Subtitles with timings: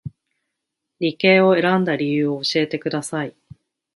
[0.99, 3.35] 理系を選んだ理由を教えてください